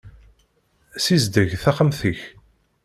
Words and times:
Sizdeg 1.03 1.49
taxxamt-ik. 1.63 2.19